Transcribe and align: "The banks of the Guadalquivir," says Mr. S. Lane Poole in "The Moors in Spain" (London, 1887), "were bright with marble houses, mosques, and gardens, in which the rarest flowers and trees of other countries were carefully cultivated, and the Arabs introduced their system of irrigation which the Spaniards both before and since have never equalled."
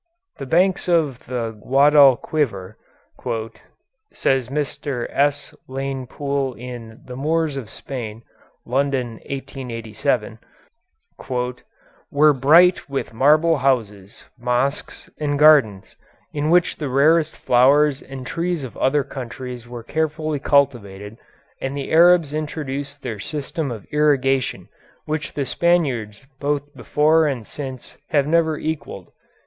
"The 0.37 0.47
banks 0.47 0.87
of 0.87 1.27
the 1.27 1.51
Guadalquivir," 1.63 2.75
says 4.11 4.49
Mr. 4.49 5.05
S. 5.11 5.53
Lane 5.67 6.07
Poole 6.07 6.53
in 6.55 7.01
"The 7.05 7.15
Moors 7.15 7.55
in 7.55 7.67
Spain" 7.67 8.23
(London, 8.65 9.11
1887), 9.29 10.39
"were 12.09 12.33
bright 12.33 12.89
with 12.89 13.13
marble 13.13 13.57
houses, 13.59 14.25
mosques, 14.39 15.07
and 15.19 15.37
gardens, 15.37 15.95
in 16.33 16.49
which 16.49 16.77
the 16.77 16.89
rarest 16.89 17.37
flowers 17.37 18.01
and 18.01 18.25
trees 18.25 18.63
of 18.63 18.75
other 18.77 19.03
countries 19.03 19.67
were 19.67 19.83
carefully 19.83 20.39
cultivated, 20.39 21.19
and 21.61 21.77
the 21.77 21.91
Arabs 21.91 22.33
introduced 22.33 23.03
their 23.03 23.19
system 23.19 23.69
of 23.69 23.85
irrigation 23.91 24.67
which 25.05 25.33
the 25.35 25.45
Spaniards 25.45 26.25
both 26.39 26.73
before 26.75 27.27
and 27.27 27.45
since 27.45 27.99
have 28.07 28.25
never 28.25 28.57
equalled." 28.57 29.11